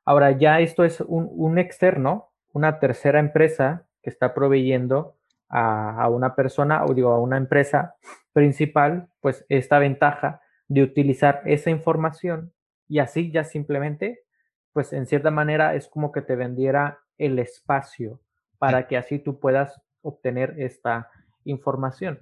[0.04, 5.16] Ahora ya esto es un, externo, una tercera empresa que está proveyendo
[5.48, 7.94] a, una persona o digo a una empresa
[8.32, 12.52] principal, pues esta ventaja de utilizar esa información
[12.88, 14.24] y así ya simplemente,
[14.72, 18.20] pues en cierta manera es como que te vendiera el espacio
[18.58, 21.10] para que así tú puedas obtener esta
[21.44, 22.20] información.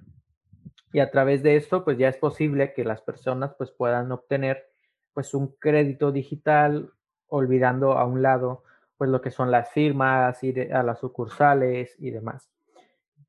[0.93, 4.65] Y a través de esto, pues ya es posible que las personas pues puedan obtener
[5.13, 6.91] pues un crédito digital,
[7.27, 8.63] olvidando a un lado
[8.97, 12.49] pues lo que son las firmas, ir a las sucursales y demás.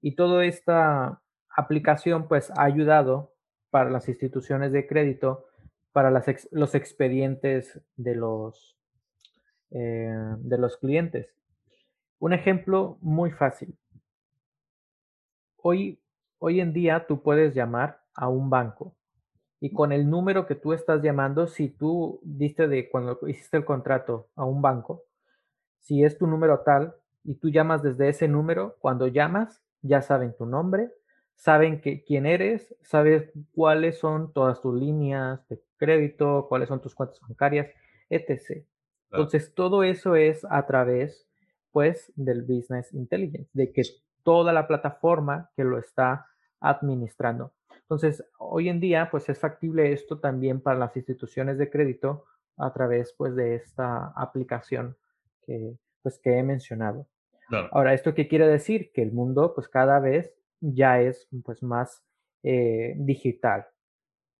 [0.01, 1.21] Y toda esta
[1.51, 3.35] aplicación pues ha ayudado
[3.71, 5.46] para las instituciones de crédito,
[5.97, 6.11] para
[6.51, 8.77] los expedientes de los,
[9.71, 11.35] eh, de los clientes.
[12.19, 13.79] Un ejemplo muy fácil.
[15.57, 15.99] Hoy,
[16.39, 18.95] hoy en día tú puedes llamar a un banco
[19.59, 23.65] y con el número que tú estás llamando, si tú diste de cuando hiciste el
[23.65, 25.05] contrato a un banco,
[25.81, 30.37] si es tu número tal y tú llamas desde ese número, cuando llamas ya saben
[30.37, 30.93] tu nombre,
[31.37, 36.95] saben que, quién eres, sabes cuáles son todas tus líneas de crédito, cuáles son tus
[36.95, 37.69] cuentas bancarias,
[38.11, 38.65] etc.
[39.11, 41.29] Entonces, todo eso es a través,
[41.71, 43.83] pues, del Business Intelligence, de que
[44.25, 46.27] toda la plataforma que lo está
[46.59, 47.53] administrando.
[47.83, 52.25] Entonces, hoy en día, pues, es factible esto también para las instituciones de crédito
[52.57, 54.97] a través, pues, de esta aplicación
[55.43, 57.07] que, pues, que he mencionado.
[57.71, 58.91] Ahora, ¿esto qué quiere decir?
[58.93, 60.35] Que el mundo, pues, cada vez
[60.75, 62.03] ya es, pues, más
[62.43, 63.67] eh, digital.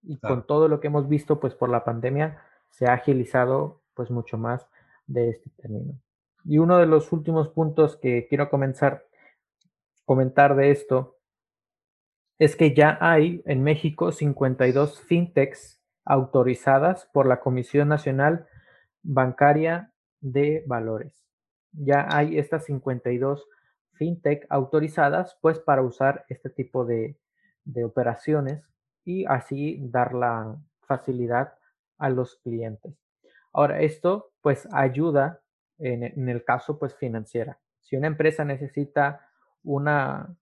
[0.03, 4.11] Y con todo lo que hemos visto, pues, por la pandemia, se ha agilizado, pues,
[4.11, 4.67] mucho más
[5.07, 5.99] de este término.
[6.45, 9.05] Y uno de los últimos puntos que quiero comenzar,
[10.05, 11.17] comentar de esto
[12.39, 18.47] es que ya hay en México 52 fintechs autorizadas por la Comisión Nacional
[19.03, 21.27] Bancaria de Valores.
[21.71, 23.47] Ya hay estas 52
[23.97, 27.17] fintech autorizadas pues para usar este tipo de,
[27.83, 28.63] operaciones
[29.03, 30.55] y así dar la
[30.87, 31.53] facilidad
[31.97, 32.93] a los clientes.
[33.51, 35.41] Ahora, esto pues ayuda
[35.77, 37.59] en, el caso pues financiera.
[37.81, 39.27] Si una empresa necesita
[39.63, 40.33] una,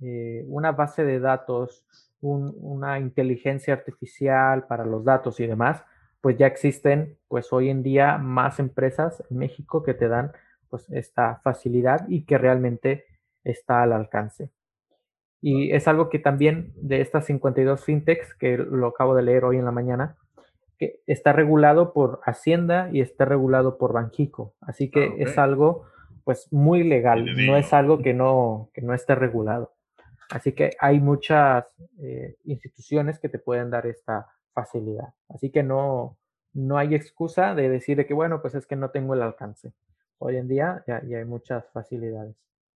[0.00, 0.44] eh,
[0.76, 1.86] base de datos,
[2.20, 5.84] una inteligencia artificial para los datos y demás,
[6.20, 10.32] pues ya existen pues hoy en día más empresas en México que te dan
[10.74, 13.04] pues esta facilidad y que realmente
[13.44, 14.50] está al alcance.
[15.40, 19.58] Y es algo que también de estas 52 fintechs, que lo acabo de leer hoy
[19.58, 20.16] en la mañana,
[20.76, 24.56] que está regulado por Hacienda y está regulado por Banjico.
[24.60, 25.84] Así que ah, es algo
[26.24, 29.74] pues muy legal, no es algo que no, que no esté regulado.
[30.30, 31.66] Así que hay muchas
[32.00, 35.14] eh, instituciones que te pueden dar esta facilidad.
[35.28, 36.18] Así que no,
[36.52, 39.72] no hay excusa de decir que, bueno, pues es que no tengo el alcance.
[40.26, 42.34] Hoy en día ya, hay muchas facilidades.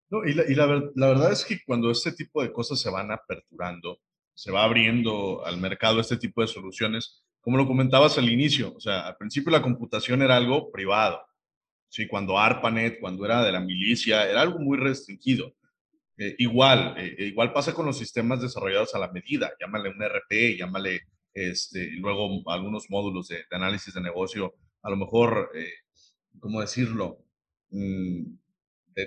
[0.10, 4.01] No, y, la, verdad es que cuando este tipo de cosas se van aperturando,
[4.33, 8.81] se va abriendo al mercado este tipo de soluciones, como lo comentabas al inicio, o
[8.81, 11.21] sea, al principio la computación era algo privado,
[11.88, 12.05] ¿sí?
[12.05, 15.55] Cuando ARPANET, cuando era de la milicia, era algo muy restringido.
[16.17, 20.03] Eh, igual, eh, eh, igual pasa con los sistemas desarrollados a la medida, llámale un
[20.03, 25.49] RP, llámale este, luego algunos módulos de, análisis de negocio, a lo mejor,
[26.41, 27.26] ¿cómo decirlo?
[27.69, 28.38] Mm,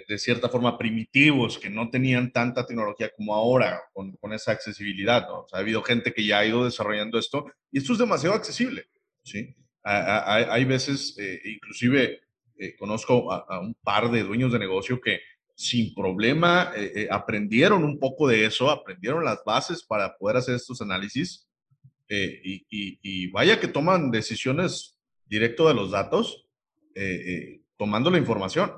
[0.08, 5.46] de, cierta forma primitivos, que no tenían tanta tecnología como ahora, con, esa accesibilidad, ¿no?
[5.52, 8.86] Ha habido gente que ya ha ido desarrollando esto y esto es demasiado accesible,
[9.24, 9.56] ¿sí?
[9.82, 12.20] Hay, veces, eh, inclusive
[12.58, 15.20] eh, conozco a, un par de dueños de negocio que
[15.56, 20.80] sin problema eh, aprendieron un poco de eso, aprendieron las bases para poder hacer estos
[20.80, 21.48] análisis
[22.08, 26.46] y, vaya que toman decisiones directo de los datos,
[27.80, 28.70] tomando la información.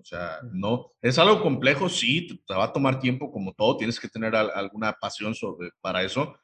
[0.00, 4.00] O sea, no, es algo complejo, sí, te, va a tomar tiempo como todo, tienes
[4.00, 6.36] que tener alguna pasión sobre, para eso.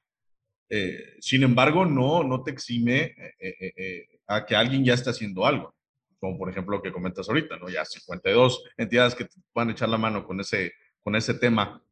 [0.71, 5.45] Eh, sin embargo, no, no te exime eh, eh, a que alguien ya esté haciendo
[5.45, 5.75] algo,
[6.21, 7.69] como por ejemplo lo que comentas ahorita, ¿no?
[7.69, 11.83] Ya 52 entidades que te van a echar la mano con ese, con ese tema.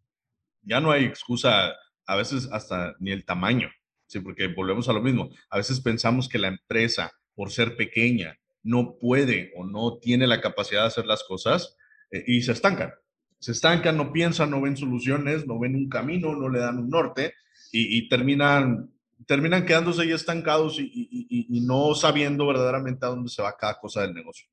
[0.63, 1.75] Ya no hay excusa,
[2.07, 3.73] a veces hasta ni el tamaño,
[4.07, 4.21] ¿sí?
[4.21, 5.31] Porque volvemos a lo mismo.
[5.51, 10.41] A veces pensamos que la empresa, por ser pequeña, no puede o no tiene la
[10.41, 11.77] capacidad de hacer las cosas
[12.11, 12.93] eh, y se estancan.
[13.39, 16.89] Se estancan, no piensan, no ven soluciones, no ven un camino, no le dan un
[16.89, 17.35] norte
[17.71, 18.91] y, terminan
[19.27, 24.14] terminan quedándose ahí estancados y, no sabiendo verdaderamente a dónde se va cada cosa del
[24.14, 24.49] negocio.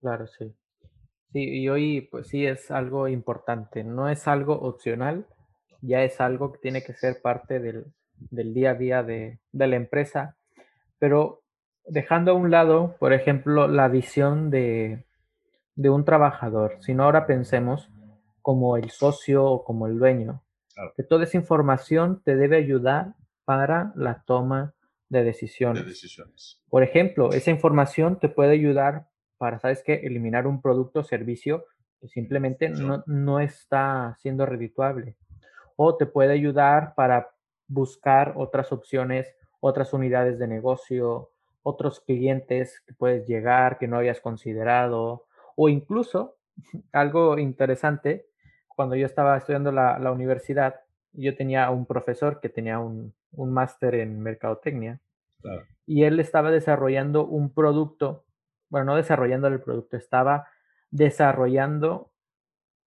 [0.00, 0.52] Claro, sí.
[1.32, 5.26] Sí, y hoy pues sí es algo importante, no es algo opcional,
[5.82, 9.76] ya es algo que tiene que ser parte del, día a día de, de, la
[9.76, 10.36] empresa,
[10.98, 11.42] pero
[11.88, 15.04] dejando a un lado, por ejemplo, la visión de,
[15.74, 17.90] de un trabajador, sino ahora pensemos
[18.42, 20.42] como el socio o como el dueño,
[20.96, 23.14] que toda esa información te debe ayudar
[23.44, 24.74] para la toma
[25.08, 25.82] de decisiones.
[25.82, 26.62] de decisiones.
[26.68, 29.08] Por ejemplo, esa información te puede ayudar
[29.38, 29.94] para, ¿sabes qué?
[30.04, 31.64] Eliminar un producto o servicio
[32.00, 35.16] que simplemente no, no está siendo redituable.
[35.76, 37.30] O te puede ayudar para
[37.66, 41.30] buscar otras opciones, otras unidades de negocio,
[41.68, 46.36] otros clientes que puedes llegar que no habías considerado, o incluso
[46.92, 48.26] algo interesante,
[48.68, 50.80] cuando yo estaba estudiando la, la universidad,
[51.12, 55.00] yo tenía un profesor que tenía un, un máster en mercadotecnia
[55.86, 58.24] y él estaba desarrollando un producto,
[58.68, 60.48] bueno, no desarrollando el producto, estaba
[60.90, 62.12] desarrollando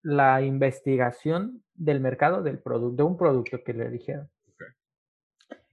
[0.02, 4.30] la investigación del mercado del producto, de un producto que le dijeron.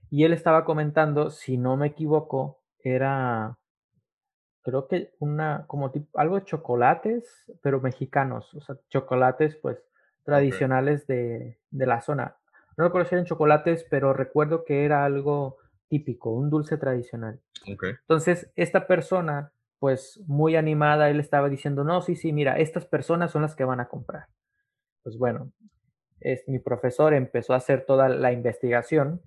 [0.10, 3.58] Y él estaba comentando, si no me equivoco, era
[4.66, 9.78] creo que una, como tipo, algo de chocolates, pero mexicanos, o sea, chocolates pues
[10.24, 12.38] tradicionales de, de, la zona.
[12.76, 15.58] No recuerdo si eran chocolates, pero recuerdo que era algo
[15.88, 17.40] típico, un dulce tradicional.
[17.66, 23.30] Entonces, esta persona, pues muy animada, él estaba diciendo, no, sí, sí, mira, estas personas
[23.30, 24.26] son las que van a comprar.
[25.04, 25.52] Pues bueno,
[26.20, 29.22] es, mi profesor empezó a hacer toda la investigación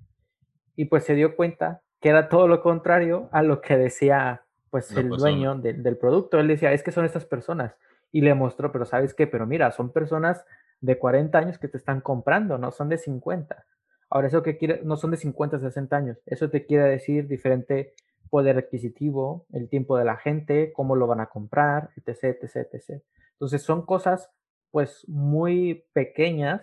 [0.75, 4.91] y pues se dio cuenta que era todo lo contrario a lo que decía pues
[4.93, 6.39] el dueño del producto.
[6.39, 7.75] Él decía, es que son estas personas.
[8.13, 9.27] Y le mostró, pero ¿sabes qué?
[9.27, 10.45] Pero mira, son personas
[10.81, 13.65] de 40 años que te están comprando, no son de 50.
[14.11, 16.19] Ahora, eso que quiere, no son de 50, 60 años.
[16.25, 17.95] Eso te quiere decir diferente
[18.31, 23.03] poder adquisitivo, el tiempo de la gente, cómo lo van a comprar, etc, etc, etc.
[23.33, 24.31] Entonces son cosas
[24.71, 26.63] pues muy pequeñas,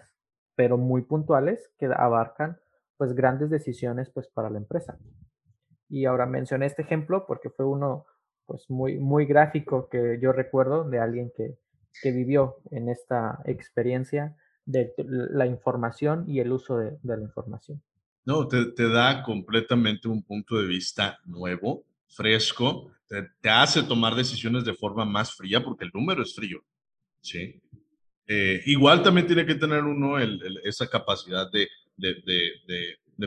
[0.56, 2.60] pero muy puntuales que abarcan
[2.98, 4.98] pues grandes decisiones pues para la empresa.
[5.96, 8.06] Y ahora mencioné este ejemplo porque fue uno
[8.46, 11.58] pues muy, muy gráfico que yo recuerdo de alguien que,
[12.02, 14.36] que vivió en esta experiencia
[14.66, 17.82] de la información y el uso de, la información.
[18.26, 24.74] No, te, da completamente un punto de vista nuevo, fresco, te, hace tomar decisiones de
[24.74, 26.60] forma más fría porque el número es frío,
[27.22, 27.62] ¿sí?
[28.28, 30.18] Eh, igual también tiene que tener uno
[30.66, 31.70] esa capacidad de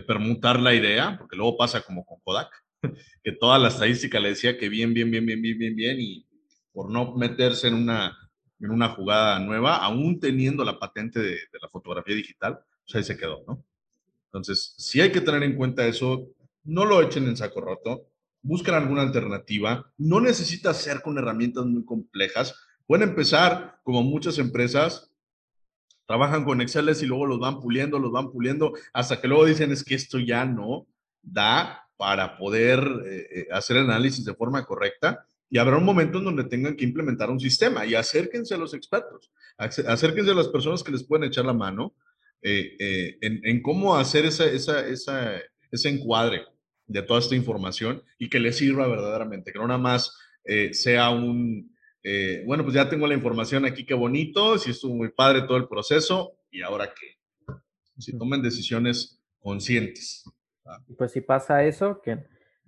[0.07, 2.51] permutar la idea, porque luego pasa como con Kodak,
[3.23, 6.27] que toda la estadística le decía que bien, bien, bien, bien, bien, bien, bien, y
[6.73, 8.17] por no meterse en una,
[8.61, 13.17] en una jugada nueva, aún teniendo la patente de, la fotografía digital, pues ahí se
[13.17, 13.65] quedó, ¿no?
[14.27, 16.29] Entonces, si hay que tener en cuenta eso,
[16.65, 18.09] no lo echen en saco roto,
[18.43, 22.55] busquen alguna alternativa, no necesita ser con herramientas muy complejas,
[22.87, 25.08] pueden empezar como muchas empresas
[26.09, 29.71] trabajan con Excel y luego los van puliendo, los van puliendo, hasta que luego dicen
[29.73, 30.87] es que esto ya no
[31.23, 36.25] da para poder eh, eh, hacer análisis de forma correcta y habrá un momento en
[36.25, 40.83] donde tengan que implementar un sistema y acérquense a los expertos, acérquense a las personas
[40.83, 41.95] que les pueden echar la mano
[42.41, 45.33] eh, en, cómo hacer esa, esa, esa,
[45.71, 46.47] ese encuadre
[46.87, 50.17] de toda esta información y que les sirva verdaderamente, que no nada más
[50.73, 51.71] sea un,
[52.03, 55.57] eh, bueno, pues ya tengo la información aquí, qué bonito, si estuvo muy padre todo
[55.57, 57.19] el proceso, y ahora qué.
[57.99, 60.25] Si tomen decisiones conscientes.
[60.97, 62.25] Pues si pasa eso, que,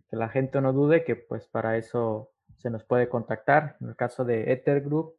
[0.09, 3.77] que, la gente no dude que pues para eso se nos puede contactar.
[3.81, 5.15] En el caso de Ether Group,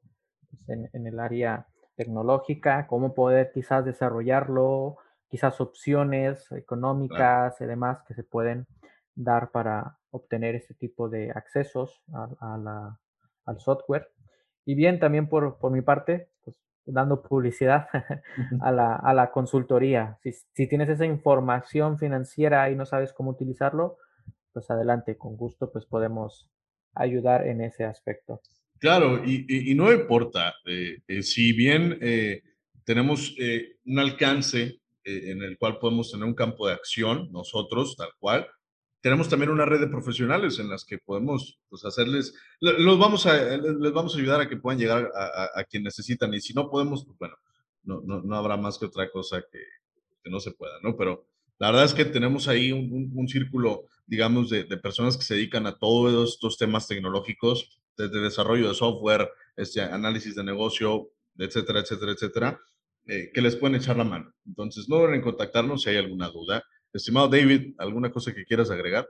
[0.50, 4.98] pues en, el área tecnológica, cómo poder quizás desarrollarlo,
[5.30, 8.68] quizás opciones económicas y demás que se pueden
[9.16, 13.01] dar para obtener ese tipo de accesos a la
[13.46, 14.10] al software.
[14.66, 17.88] Y bien, también por, por mi parte, pues dando publicidad
[18.62, 20.18] a, la, a la consultoría.
[20.22, 23.98] Si, si, tienes esa información financiera y no sabes cómo utilizarlo,
[24.54, 26.50] pues adelante, con gusto, pues podemos
[26.94, 28.42] ayudar en ese aspecto.
[28.82, 32.42] Claro, y, y, no importa, eh, eh, si bien eh,
[32.84, 33.36] tenemos
[33.86, 38.48] un alcance en el cual podemos tener un campo de acción, nosotros, tal cual,
[39.02, 43.58] tenemos también una red de profesionales en las que podemos pues, hacerles, los vamos a,
[43.58, 46.70] les vamos a ayudar a que puedan llegar a, a, quien necesitan y si no
[46.70, 47.36] podemos, pues bueno,
[47.84, 49.60] no, no, no, habrá más que otra cosa que,
[50.24, 50.96] que, no se pueda, ¿no?
[50.96, 51.26] Pero
[51.58, 55.34] la verdad es que tenemos ahí un, un, círculo, digamos, de, de, personas que se
[55.34, 61.80] dedican a todos estos temas tecnológicos, desde desarrollo de software, este, análisis de negocio, etcétera,
[61.80, 62.62] etcétera, etcétera,
[63.08, 64.34] eh, que les pueden echar la mano.
[64.46, 66.64] Entonces, no deben contactarnos si hay alguna duda.
[66.94, 69.08] Estimado David, ¿alguna cosa que quieras agregar?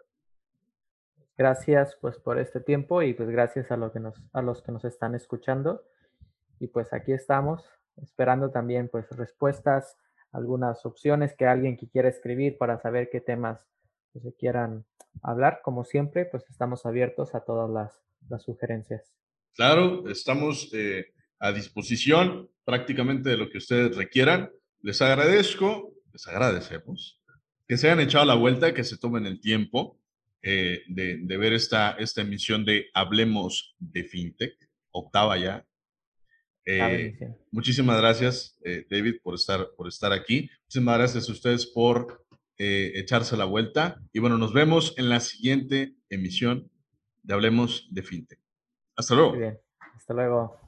[1.36, 4.71] Gracias pues por este tiempo y pues gracias a, lo que nos, a los que
[4.71, 5.84] nos están escuchando.
[6.59, 7.63] Y pues aquí estamos
[7.99, 9.97] esperando también pues respuestas,
[10.32, 13.59] algunas opciones que alguien que quiera escribir para saber qué temas
[14.13, 14.86] pues, se quieran
[15.23, 15.61] hablar.
[15.63, 19.11] Como siempre, pues estamos abiertos a todas las, las sugerencias.
[19.55, 24.51] Claro, estamos eh, a disposición prácticamente de lo que ustedes requieran.
[24.82, 27.20] Les agradezco, les agradecemos
[27.72, 29.97] que se hayan echado la vuelta, que se tomen el tiempo
[30.41, 34.51] eh, de, ver esta, esta emisión de Hablemos de FinTech,
[34.91, 35.65] octava ya.
[36.65, 37.17] Eh,
[37.49, 40.49] muchísimas gracias, eh, David, por estar, por estar aquí.
[40.63, 42.26] Muchísimas gracias a ustedes por
[42.57, 44.01] echarse la vuelta.
[44.11, 46.69] Y bueno, nos vemos en la siguiente emisión
[47.24, 48.41] de Hablemos de FinTech.
[48.97, 49.32] Hasta luego.
[49.32, 49.57] bien.
[49.95, 50.59] Hasta luego.